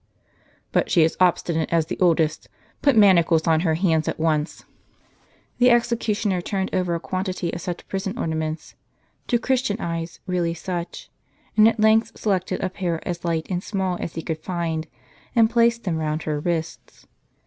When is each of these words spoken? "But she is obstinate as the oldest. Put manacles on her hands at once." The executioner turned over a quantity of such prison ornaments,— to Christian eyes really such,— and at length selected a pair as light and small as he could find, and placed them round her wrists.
"But 0.71 0.89
she 0.89 1.03
is 1.03 1.15
obstinate 1.19 1.71
as 1.71 1.85
the 1.85 1.99
oldest. 1.99 2.49
Put 2.81 2.95
manacles 2.97 3.45
on 3.45 3.59
her 3.59 3.75
hands 3.75 4.07
at 4.07 4.17
once." 4.19 4.65
The 5.59 5.69
executioner 5.69 6.41
turned 6.41 6.73
over 6.73 6.95
a 6.95 6.99
quantity 6.99 7.53
of 7.53 7.61
such 7.61 7.87
prison 7.87 8.17
ornaments,— 8.17 8.73
to 9.27 9.37
Christian 9.37 9.79
eyes 9.79 10.19
really 10.25 10.55
such,— 10.55 11.11
and 11.55 11.67
at 11.67 11.79
length 11.79 12.17
selected 12.17 12.63
a 12.63 12.69
pair 12.71 13.07
as 13.07 13.23
light 13.23 13.45
and 13.51 13.61
small 13.63 13.95
as 13.99 14.15
he 14.15 14.23
could 14.23 14.39
find, 14.39 14.87
and 15.35 15.51
placed 15.51 15.83
them 15.83 15.97
round 15.97 16.23
her 16.23 16.39
wrists. 16.39 17.05